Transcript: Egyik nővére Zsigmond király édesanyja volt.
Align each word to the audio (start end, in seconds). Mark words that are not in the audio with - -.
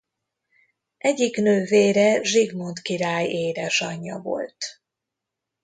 Egyik 0.97 1.35
nővére 1.37 2.23
Zsigmond 2.23 2.79
király 2.79 3.25
édesanyja 3.27 4.17
volt. 4.19 4.81